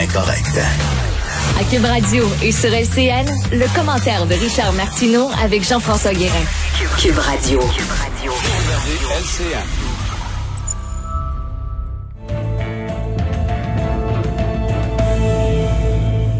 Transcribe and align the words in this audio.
Incorrect. 0.00 0.58
À 1.58 1.64
Cube 1.64 1.84
Radio 1.84 2.24
et 2.42 2.52
sur 2.52 2.70
LCN, 2.72 3.26
le 3.52 3.66
commentaire 3.74 4.26
de 4.26 4.34
Richard 4.34 4.72
Martineau 4.72 5.28
avec 5.42 5.62
Jean-François 5.62 6.14
Guérin. 6.14 6.32
Cube 6.98 7.18
Radio. 7.18 7.60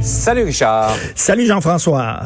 Salut 0.00 0.44
Richard. 0.44 0.96
Salut 1.14 1.46
Jean-François. 1.46 2.20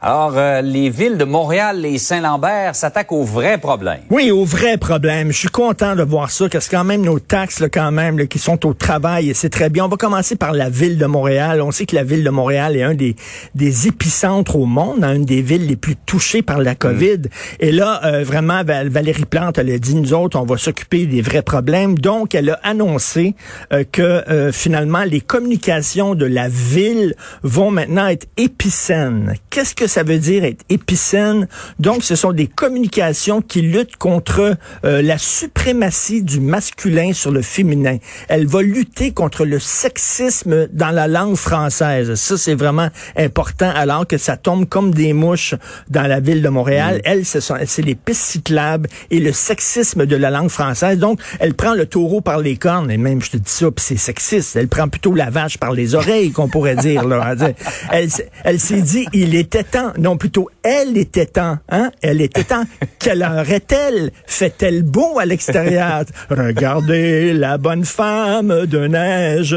Alors, 0.00 0.34
euh, 0.36 0.60
les 0.60 0.90
villes 0.90 1.18
de 1.18 1.24
Montréal 1.24 1.84
et 1.84 1.98
Saint-Lambert 1.98 2.76
s'attaquent 2.76 3.10
aux 3.10 3.24
vrais 3.24 3.58
problèmes. 3.58 4.02
Oui, 4.10 4.30
aux 4.30 4.44
vrais 4.44 4.78
problèmes. 4.78 5.32
Je 5.32 5.38
suis 5.38 5.48
content 5.48 5.96
de 5.96 6.04
voir 6.04 6.30
ça, 6.30 6.48
parce 6.48 6.68
que 6.68 6.76
quand 6.76 6.84
même 6.84 7.02
nos 7.02 7.18
taxes, 7.18 7.58
là, 7.58 7.68
quand 7.68 7.90
même, 7.90 8.16
là, 8.16 8.26
qui 8.26 8.38
sont 8.38 8.64
au 8.64 8.74
travail, 8.74 9.30
et 9.30 9.34
c'est 9.34 9.48
très 9.48 9.70
bien. 9.70 9.86
On 9.86 9.88
va 9.88 9.96
commencer 9.96 10.36
par 10.36 10.52
la 10.52 10.70
ville 10.70 10.98
de 10.98 11.06
Montréal. 11.06 11.60
On 11.62 11.72
sait 11.72 11.84
que 11.84 11.96
la 11.96 12.04
ville 12.04 12.22
de 12.22 12.30
Montréal 12.30 12.76
est 12.76 12.84
un 12.84 12.94
des, 12.94 13.16
des 13.56 13.88
épicentres 13.88 14.54
au 14.54 14.66
monde, 14.66 15.02
hein, 15.02 15.16
une 15.16 15.24
des 15.24 15.42
villes 15.42 15.66
les 15.66 15.74
plus 15.74 15.96
touchées 15.96 16.42
par 16.42 16.58
la 16.58 16.76
COVID. 16.76 17.22
Et 17.58 17.72
là, 17.72 18.00
euh, 18.04 18.22
vraiment, 18.22 18.62
Valérie 18.64 19.24
Plante, 19.24 19.58
elle 19.58 19.72
a 19.72 19.78
dit, 19.78 19.96
nous 19.96 20.14
autres, 20.14 20.38
on 20.38 20.44
va 20.44 20.58
s'occuper 20.58 21.06
des 21.06 21.22
vrais 21.22 21.42
problèmes. 21.42 21.98
Donc, 21.98 22.36
elle 22.36 22.50
a 22.50 22.60
annoncé 22.62 23.34
euh, 23.72 23.82
que 23.90 24.22
finalement, 24.52 25.02
les 25.02 25.20
communications 25.20 26.14
de 26.14 26.24
la 26.24 26.48
ville 26.48 27.16
vont 27.42 27.72
maintenant 27.72 28.06
être 28.06 28.28
épicènes. 28.36 29.34
Qu'est-ce 29.50 29.74
que 29.74 29.87
ça 29.88 30.02
veut 30.02 30.18
dire 30.18 30.44
être 30.44 30.64
épicène. 30.68 31.48
Donc, 31.78 32.04
ce 32.04 32.14
sont 32.14 32.32
des 32.32 32.46
communications 32.46 33.42
qui 33.42 33.62
luttent 33.62 33.96
contre 33.96 34.56
euh, 34.84 35.02
la 35.02 35.18
suprématie 35.18 36.22
du 36.22 36.40
masculin 36.40 37.12
sur 37.12 37.30
le 37.30 37.42
féminin. 37.42 37.98
Elle 38.28 38.46
va 38.46 38.62
lutter 38.62 39.12
contre 39.12 39.44
le 39.44 39.58
sexisme 39.58 40.68
dans 40.72 40.90
la 40.90 41.08
langue 41.08 41.36
française. 41.36 42.14
Ça, 42.14 42.36
c'est 42.36 42.54
vraiment 42.54 42.88
important, 43.16 43.70
alors 43.74 44.06
que 44.06 44.18
ça 44.18 44.36
tombe 44.36 44.68
comme 44.68 44.92
des 44.92 45.12
mouches 45.12 45.54
dans 45.88 46.06
la 46.06 46.20
ville 46.20 46.42
de 46.42 46.48
Montréal. 46.48 46.96
Mm. 46.98 47.00
Elle, 47.04 47.24
c'est 47.24 47.82
les 47.82 47.94
pistes 47.94 48.22
cyclables 48.22 48.88
et 49.10 49.20
le 49.20 49.32
sexisme 49.32 50.06
de 50.06 50.16
la 50.16 50.30
langue 50.30 50.50
française. 50.50 50.98
Donc, 50.98 51.20
elle 51.40 51.54
prend 51.54 51.74
le 51.74 51.86
taureau 51.86 52.20
par 52.20 52.38
les 52.38 52.56
cornes, 52.56 52.90
et 52.90 52.96
même, 52.96 53.22
je 53.22 53.30
te 53.30 53.36
dis 53.36 53.50
ça, 53.50 53.70
puis 53.70 53.84
c'est 53.84 53.96
sexiste. 53.96 54.56
Elle 54.56 54.68
prend 54.68 54.88
plutôt 54.88 55.14
la 55.14 55.30
vache 55.30 55.58
par 55.58 55.72
les 55.72 55.94
oreilles, 55.94 56.32
qu'on 56.32 56.48
pourrait 56.48 56.76
dire. 56.76 57.04
Là. 57.04 57.34
Elle, 57.92 58.08
elle 58.44 58.60
s'est 58.60 58.82
dit, 58.82 59.06
il 59.12 59.34
était 59.34 59.64
temps 59.64 59.77
non 59.98 60.16
plutôt 60.16 60.48
elle 60.62 60.96
était 60.96 61.26
temps, 61.26 61.58
hein? 61.68 61.90
Elle 62.02 62.20
était 62.20 62.44
temps. 62.44 62.64
Quelle 62.98 63.22
heure 63.22 63.50
est-elle? 63.50 64.10
Fait-elle 64.26 64.82
beau 64.82 65.18
à 65.18 65.24
l'extérieur? 65.24 66.04
Regardez 66.30 67.32
la 67.32 67.58
bonne 67.58 67.84
femme 67.84 68.66
de 68.66 68.86
neige. 68.86 69.56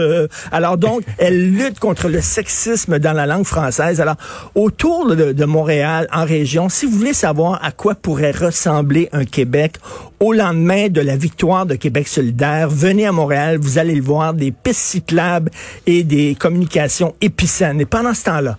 Alors 0.52 0.77
donc, 0.77 1.03
elle 1.17 1.52
lutte 1.52 1.80
contre 1.80 2.08
le 2.08 2.22
sexisme 2.22 2.99
dans 2.99 3.14
la 3.14 3.25
langue 3.25 3.45
française. 3.45 4.02
Alors, 4.02 4.17
autour 4.55 5.16
de, 5.16 5.31
de 5.31 5.45
Montréal, 5.45 6.08
en 6.11 6.25
région, 6.25 6.70
si 6.70 6.86
vous 6.86 6.98
voulez 6.98 7.14
savoir 7.14 7.64
à 7.64 7.71
quoi 7.71 7.95
pourrait 7.95 8.31
ressembler 8.31 9.10
un 9.11 9.26
Québec 9.26 9.77
au 10.20 10.33
lendemain 10.33 10.87
de 10.87 11.02
la 11.02 11.17
victoire 11.17 11.65
de 11.65 11.76
Québec 11.76 12.08
solidaire, 12.08 12.70
venez 12.70 13.08
à 13.08 13.11
Montréal, 13.11 13.58
vous 13.60 13.80
allez 13.80 13.95
le 13.95 14.04
voir, 14.04 14.33
des 14.33 14.52
pistes 14.52 14.81
cyclables 14.81 15.52
et 15.87 16.04
des 16.04 16.36
communications 16.39 17.15
épicènes. 17.21 17.81
Et 17.81 17.86
pendant 17.86 18.14
ce 18.14 18.26
temps-là, 18.26 18.58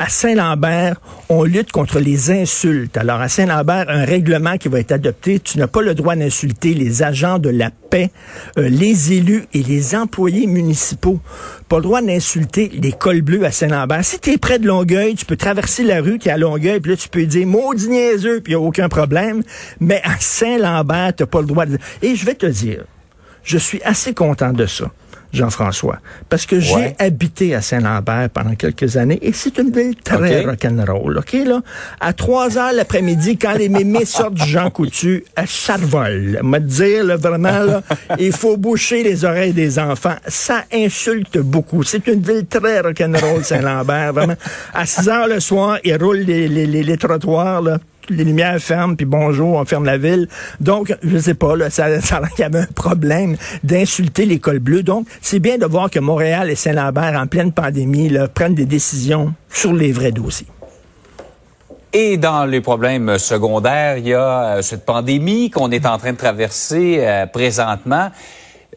à 0.00 0.08
Saint-Lambert, 0.08 0.98
on 1.28 1.44
lutte 1.44 1.72
contre 1.72 2.00
les 2.00 2.30
insultes. 2.30 2.96
Alors, 2.96 3.20
à 3.20 3.28
Saint-Lambert, 3.28 3.84
un 3.90 4.06
règlement 4.06 4.56
qui 4.56 4.68
va 4.68 4.80
être 4.80 4.92
adopté. 4.92 5.40
Tu 5.40 5.58
n'as 5.58 5.66
pas 5.66 5.82
le 5.82 5.94
droit 5.94 6.16
d'insulter 6.16 6.72
les 6.72 7.02
agents 7.02 7.38
de 7.38 7.50
la 7.50 7.70
paix, 7.70 8.10
euh, 8.56 8.70
les 8.70 9.12
élus 9.12 9.44
et 9.52 9.62
les 9.62 9.94
employés 9.94 10.46
municipaux. 10.46 11.20
Pas 11.68 11.76
le 11.76 11.82
droit 11.82 12.00
d'insulter 12.00 12.70
les 12.72 12.92
cols 12.92 13.20
bleus 13.20 13.44
à 13.44 13.50
Saint-Lambert. 13.50 14.02
Si 14.02 14.18
tu 14.18 14.30
es 14.30 14.38
près 14.38 14.58
de 14.58 14.66
Longueuil, 14.66 15.16
tu 15.16 15.26
peux 15.26 15.36
traverser 15.36 15.82
la 15.82 16.00
rue 16.00 16.18
qui 16.18 16.30
est 16.30 16.32
à 16.32 16.38
Longueuil, 16.38 16.80
puis 16.80 16.92
là, 16.92 16.96
tu 16.96 17.10
peux 17.10 17.26
dire 17.26 17.46
maudit 17.46 17.90
niaiseux, 17.90 18.40
puis 18.40 18.54
il 18.54 18.56
n'y 18.56 18.62
a 18.62 18.66
aucun 18.66 18.88
problème. 18.88 19.42
Mais 19.80 20.00
à 20.04 20.18
Saint-Lambert, 20.18 21.12
tu 21.14 21.24
n'as 21.24 21.26
pas 21.26 21.42
le 21.42 21.46
droit 21.46 21.66
de... 21.66 21.76
Et 22.00 22.16
je 22.16 22.24
vais 22.24 22.34
te 22.34 22.46
dire, 22.46 22.84
je 23.42 23.58
suis 23.58 23.82
assez 23.82 24.14
content 24.14 24.54
de 24.54 24.64
ça. 24.64 24.90
Jean-François, 25.32 25.98
parce 26.28 26.46
que 26.46 26.58
j'ai 26.58 26.94
habité 26.98 27.54
à 27.54 27.62
Saint-Lambert 27.62 28.30
pendant 28.30 28.54
quelques 28.54 28.96
années 28.96 29.18
et 29.22 29.32
c'est 29.32 29.58
une 29.58 29.70
ville 29.70 29.94
très 29.96 30.44
rock'n'roll, 30.44 31.18
OK, 31.18 31.32
là? 31.44 31.60
À 32.00 32.12
3 32.12 32.58
heures 32.58 32.72
l'après-midi, 32.72 33.36
quand 33.36 33.54
les 33.54 33.68
mémés 33.68 34.04
sortent 34.04 34.34
du 34.34 34.48
Jean 34.48 34.70
Coutu, 34.70 35.24
à 35.36 35.46
charvol. 35.46 36.40
Me 36.42 36.58
dire, 36.58 37.04
là, 37.04 37.16
vraiment, 37.16 37.60
là, 37.60 37.82
il 38.18 38.32
faut 38.32 38.56
boucher 38.56 39.02
les 39.02 39.24
oreilles 39.24 39.52
des 39.52 39.78
enfants. 39.78 40.16
Ça 40.26 40.64
insulte 40.72 41.38
beaucoup. 41.38 41.82
C'est 41.84 42.06
une 42.08 42.22
ville 42.22 42.46
très 42.46 42.80
rock'n'roll, 42.80 43.44
Saint-Lambert, 43.44 44.12
vraiment. 44.12 44.36
À 44.74 44.86
6 44.86 45.08
heures 45.08 45.28
le 45.28 45.40
soir, 45.40 45.78
ils 45.84 45.96
roulent 45.96 46.18
les, 46.18 46.48
les, 46.48 46.66
les, 46.66 46.82
les 46.82 46.96
trottoirs, 46.96 47.62
là 47.62 47.78
les 48.08 48.24
lumières 48.24 48.58
ferment, 48.58 48.94
puis 48.94 49.06
bonjour, 49.06 49.54
on 49.54 49.64
ferme 49.64 49.84
la 49.84 49.98
ville. 49.98 50.28
Donc, 50.60 50.94
je 51.02 51.18
sais 51.18 51.34
pas, 51.34 51.56
là, 51.56 51.70
ça, 51.70 52.00
ça 52.02 52.20
qu'il 52.34 52.40
y 52.40 52.42
avait 52.42 52.60
un 52.60 52.72
problème 52.74 53.36
d'insulter 53.62 54.26
l'école 54.26 54.58
bleue. 54.58 54.82
Donc, 54.82 55.06
c'est 55.20 55.40
bien 55.40 55.58
de 55.58 55.66
voir 55.66 55.90
que 55.90 55.98
Montréal 55.98 56.50
et 56.50 56.54
Saint-Lambert, 56.54 57.18
en 57.20 57.26
pleine 57.26 57.52
pandémie, 57.52 58.12
prennent 58.34 58.54
des 58.54 58.66
décisions 58.66 59.34
sur 59.48 59.72
les 59.72 59.92
vrais 59.92 60.12
dossiers. 60.12 60.46
Et 61.92 62.16
dans 62.16 62.44
les 62.44 62.60
problèmes 62.60 63.18
secondaires, 63.18 63.96
il 63.96 64.06
y 64.06 64.14
a 64.14 64.42
euh, 64.42 64.62
cette 64.62 64.86
pandémie 64.86 65.50
qu'on 65.50 65.72
est 65.72 65.86
en 65.86 65.98
train 65.98 66.12
de 66.12 66.16
traverser 66.16 66.98
euh, 67.00 67.26
présentement. 67.26 68.10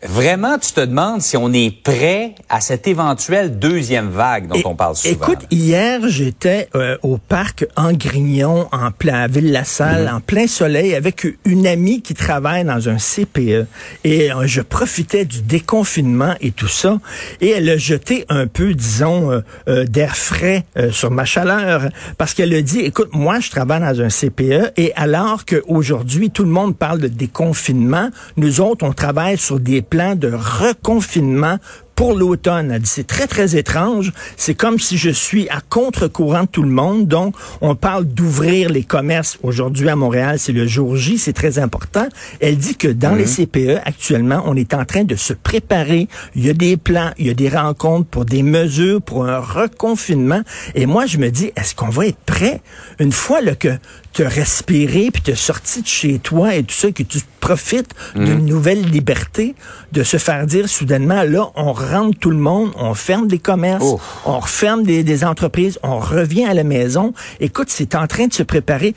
Vraiment, 0.05 0.57
tu 0.57 0.73
te 0.73 0.81
demandes 0.81 1.21
si 1.21 1.37
on 1.37 1.53
est 1.53 1.71
prêt 1.81 2.35
à 2.49 2.59
cette 2.59 2.87
éventuelle 2.87 3.57
deuxième 3.57 4.09
vague 4.09 4.47
dont 4.47 4.61
on 4.65 4.75
parle 4.75 4.95
souvent. 4.97 5.13
Écoute, 5.13 5.39
hier, 5.49 6.01
j'étais 6.07 6.67
euh, 6.75 6.97
au 7.03 7.17
parc 7.17 7.65
Angrignon, 7.77 8.67
en 8.73 8.91
plein 8.91 9.27
Ville-la-Salle, 9.27 10.07
mhm. 10.07 10.15
en 10.15 10.19
plein 10.19 10.47
soleil, 10.47 10.93
avec 10.93 11.25
une 11.45 11.65
amie 11.67 12.01
qui 12.01 12.15
travaille 12.15 12.65
dans 12.65 12.89
un 12.89 12.97
CPE. 12.97 13.65
Et 14.03 14.31
euh, 14.31 14.45
je 14.45 14.61
profitais 14.61 15.23
du 15.23 15.41
déconfinement 15.41 16.35
et 16.41 16.51
tout 16.51 16.67
ça. 16.67 16.99
Et 17.39 17.51
elle 17.51 17.69
a 17.69 17.77
jeté 17.77 18.25
un 18.27 18.47
peu, 18.47 18.73
disons, 18.73 19.41
euh, 19.69 19.85
d'air 19.85 20.17
frais 20.17 20.65
sur 20.91 21.11
ma 21.11 21.23
chaleur. 21.23 21.89
Parce 22.17 22.33
qu'elle 22.33 22.53
a 22.53 22.61
dit, 22.61 22.79
écoute, 22.79 23.09
moi, 23.13 23.39
je 23.39 23.49
travaille 23.49 23.79
dans 23.79 24.01
un 24.01 24.09
CPE. 24.09 24.73
Et 24.75 24.91
alors 24.95 25.45
qu'aujourd'hui, 25.45 26.29
tout 26.29 26.43
le 26.43 26.49
monde 26.49 26.75
parle 26.75 26.99
de 26.99 27.07
déconfinement, 27.07 28.09
nous 28.35 28.59
autres, 28.59 28.85
on 28.85 28.91
travaille 28.91 29.37
sur 29.37 29.59
des 29.59 29.81
plan 29.93 30.15
de 30.15 30.31
reconfinement 30.33 31.59
pour 31.95 32.13
l'automne. 32.15 32.71
Elle 32.71 32.81
dit, 32.81 32.89
c'est 32.89 33.07
très, 33.07 33.27
très 33.27 33.55
étrange. 33.55 34.13
C'est 34.37 34.55
comme 34.55 34.79
si 34.79 34.97
je 34.97 35.09
suis 35.09 35.49
à 35.49 35.59
contre-courant 35.67 36.43
de 36.43 36.47
tout 36.47 36.63
le 36.63 36.69
monde. 36.69 37.07
Donc, 37.07 37.35
on 37.61 37.75
parle 37.75 38.05
d'ouvrir 38.05 38.69
les 38.69 38.83
commerces. 38.83 39.37
Aujourd'hui, 39.43 39.89
à 39.89 39.95
Montréal, 39.95 40.39
c'est 40.39 40.53
le 40.53 40.65
jour 40.65 40.95
J, 40.95 41.17
c'est 41.17 41.33
très 41.33 41.59
important. 41.59 42.07
Elle 42.39 42.57
dit 42.57 42.75
que 42.75 42.87
dans 42.87 43.15
les. 43.15 43.33
CPE, 43.33 43.81
actuellement, 43.85 44.43
on 44.45 44.55
est 44.55 44.73
en 44.73 44.85
train 44.85 45.03
de 45.03 45.15
se 45.15 45.33
préparer. 45.33 46.07
Il 46.35 46.45
y 46.45 46.49
a 46.49 46.53
des 46.53 46.77
plans, 46.77 47.11
il 47.17 47.27
y 47.27 47.29
a 47.29 47.33
des 47.33 47.49
rencontres 47.49 48.07
pour 48.07 48.25
des 48.25 48.43
mesures, 48.43 49.01
pour 49.01 49.25
un 49.25 49.39
reconfinement. 49.39 50.41
Et 50.75 50.85
moi, 50.85 51.05
je 51.05 51.17
me 51.17 51.29
dis, 51.29 51.51
est-ce 51.55 51.73
qu'on 51.75 51.89
va 51.89 52.07
être 52.07 52.19
prêt? 52.25 52.61
Une 52.99 53.11
fois 53.11 53.41
là, 53.41 53.55
que 53.55 53.69
te 54.13 54.23
respirer 54.23 55.09
puis 55.11 55.23
te 55.23 55.33
sorti 55.33 55.81
de 55.81 55.87
chez 55.87 56.19
toi 56.19 56.55
et 56.55 56.63
tout 56.63 56.75
ça, 56.75 56.91
que 56.91 57.03
tu 57.03 57.19
profites 57.39 57.93
d'une 58.15 58.39
mhm. 58.39 58.45
nouvelle 58.45 58.81
liberté, 58.83 59.55
de 59.91 60.03
se 60.03 60.17
faire 60.17 60.45
dire 60.45 60.69
soudainement, 60.69 61.23
là, 61.23 61.49
on 61.55 61.73
rentre 61.93 62.17
tout 62.19 62.31
le 62.31 62.37
monde, 62.37 62.71
on 62.77 62.93
ferme 62.93 63.27
des 63.27 63.39
commerces, 63.39 63.95
on 64.25 64.39
referme 64.39 64.83
des, 64.83 65.03
des 65.03 65.23
entreprises, 65.23 65.79
on 65.83 65.99
revient 65.99 66.45
à 66.45 66.53
la 66.53 66.63
maison. 66.63 67.13
Écoute, 67.39 67.67
c'est 67.69 67.95
en 67.95 68.07
train 68.07 68.27
de 68.27 68.33
se 68.33 68.43
préparer 68.43 68.95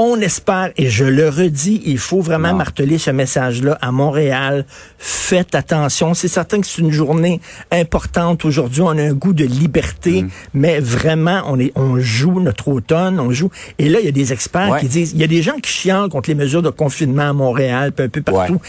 on 0.00 0.20
espère, 0.20 0.70
et 0.76 0.88
je 0.88 1.04
le 1.04 1.28
redis, 1.28 1.82
il 1.84 1.98
faut 1.98 2.20
vraiment 2.20 2.54
marteler 2.54 2.98
ce 2.98 3.10
message-là 3.10 3.76
à 3.80 3.90
Montréal. 3.90 4.64
Faites 4.96 5.56
attention. 5.56 6.14
C'est 6.14 6.28
certain 6.28 6.60
que 6.60 6.68
c'est 6.68 6.82
une 6.82 6.92
journée 6.92 7.40
importante 7.72 8.44
aujourd'hui. 8.44 8.82
On 8.82 8.90
a 8.90 9.02
un 9.02 9.12
goût 9.12 9.32
de 9.32 9.44
liberté, 9.44 10.22
mm. 10.22 10.30
mais 10.54 10.78
vraiment, 10.78 11.42
on 11.46 11.58
est, 11.58 11.72
on 11.74 11.98
joue 11.98 12.38
notre 12.38 12.68
automne, 12.68 13.18
on 13.18 13.32
joue. 13.32 13.50
Et 13.80 13.88
là, 13.88 13.98
il 13.98 14.06
y 14.06 14.08
a 14.08 14.12
des 14.12 14.32
experts 14.32 14.76
qui 14.78 14.86
disent, 14.86 15.12
il 15.14 15.20
y 15.20 15.24
a 15.24 15.28
des 15.28 15.42
gens 15.42 15.56
qui 15.60 15.70
chiant 15.72 16.08
contre 16.08 16.28
les 16.28 16.36
mesures 16.36 16.62
de 16.62 16.70
confinement 16.70 17.30
à 17.30 17.32
Montréal, 17.32 17.92
un 17.98 18.08
peu 18.08 18.22
partout. 18.22 18.60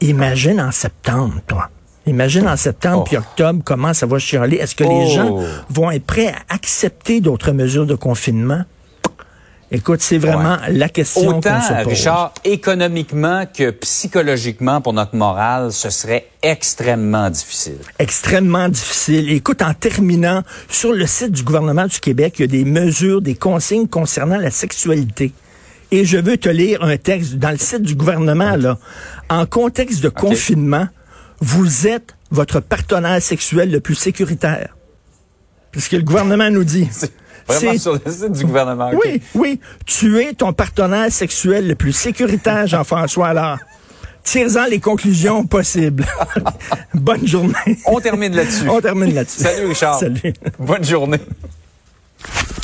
Imagine 0.00 0.58
en 0.58 0.72
septembre, 0.72 1.34
toi. 1.46 1.68
Imagine 2.06 2.48
en 2.48 2.56
septembre 2.56 3.00
Oh. 3.02 3.04
puis 3.06 3.16
octobre 3.16 3.60
comment 3.64 3.94
ça 3.94 4.06
va 4.06 4.18
chialer? 4.18 4.56
Est-ce 4.56 4.74
que 4.74 4.84
les 4.84 4.90
Oh. 5.06 5.14
gens 5.14 5.38
vont 5.70 5.90
être 5.90 6.04
prêts 6.04 6.28
à 6.28 6.54
accepter 6.54 7.20
d'autres 7.20 7.52
mesures 7.52 7.86
de 7.86 7.94
confinement? 7.94 8.62
Écoute, 9.74 10.02
c'est 10.02 10.18
vraiment 10.18 10.58
la 10.68 10.90
question 10.90 11.28
Autant, 11.38 11.54
qu'on 11.58 11.62
se 11.62 11.72
pose. 11.84 11.86
Richard, 11.94 12.34
économiquement 12.44 13.44
que 13.46 13.70
psychologiquement 13.70 14.82
pour 14.82 14.92
notre 14.92 15.16
morale, 15.16 15.72
ce 15.72 15.88
serait 15.88 16.26
extrêmement 16.42 17.30
difficile. 17.30 17.78
extrêmement 17.98 18.68
difficile. 18.68 19.30
Écoute, 19.32 19.62
en 19.62 19.72
terminant, 19.72 20.42
sur 20.68 20.92
le 20.92 21.06
site 21.06 21.32
du 21.32 21.42
gouvernement 21.42 21.86
du 21.86 22.00
Québec, 22.00 22.34
il 22.38 22.42
y 22.42 22.44
a 22.44 22.48
des 22.48 22.64
mesures, 22.70 23.22
des 23.22 23.34
consignes 23.34 23.86
concernant 23.88 24.36
la 24.36 24.50
sexualité. 24.50 25.32
Et 25.90 26.04
je 26.04 26.18
veux 26.18 26.36
te 26.36 26.50
lire 26.50 26.82
un 26.82 26.98
texte 26.98 27.34
dans 27.36 27.50
le 27.50 27.56
site 27.58 27.82
du 27.82 27.94
gouvernement, 27.94 28.56
là. 28.56 28.76
En 29.30 29.46
contexte 29.46 30.02
de 30.02 30.10
confinement, 30.10 30.86
vous 31.42 31.88
êtes 31.88 32.14
votre 32.30 32.60
partenaire 32.60 33.20
sexuel 33.20 33.72
le 33.72 33.80
plus 33.80 33.96
sécuritaire. 33.96 34.76
C'est 35.74 35.80
ce 35.80 35.90
que 35.90 35.96
le 35.96 36.04
gouvernement 36.04 36.48
nous 36.50 36.64
dit. 36.64 36.88
Vraiment 37.48 37.76
sur 37.76 37.94
le 37.94 38.12
site 38.12 38.32
du 38.32 38.44
gouvernement. 38.44 38.92
Oui, 38.92 39.20
oui. 39.34 39.60
Tu 39.84 40.20
es 40.20 40.32
ton 40.34 40.52
partenaire 40.52 41.10
sexuel 41.10 41.66
le 41.66 41.74
plus 41.74 41.92
sécuritaire, 41.92 42.68
Jean-François 42.68 43.28
Alors, 43.28 43.58
Tire-en 44.22 44.66
les 44.66 44.78
conclusions 44.78 45.44
possibles. 45.44 46.06
Bonne 46.94 47.26
journée. 47.26 47.76
On 47.86 47.98
termine 47.98 48.36
là-dessus. 48.36 48.68
On 48.68 48.80
termine 48.80 49.12
là-dessus. 49.12 49.42
Salut 49.42 49.66
Richard. 49.66 49.98
Salut. 49.98 50.32
Bonne 50.60 50.84
journée. 50.84 51.18